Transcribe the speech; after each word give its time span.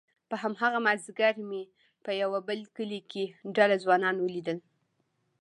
په 0.29 0.35
هماغه 0.43 0.79
مازيګر 0.85 1.35
مې 1.49 1.63
په 2.03 2.11
يوه 2.21 2.39
بل 2.47 2.59
کلي 2.75 3.01
کې 3.11 3.25
ډله 3.55 3.75
ځوانان 3.83 4.15
وليدل، 4.19 4.57